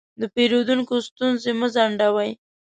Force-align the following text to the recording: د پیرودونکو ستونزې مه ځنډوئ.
د 0.21 0.21
پیرودونکو 0.35 0.95
ستونزې 1.07 1.51
مه 1.59 1.67
ځنډوئ. 1.73 2.31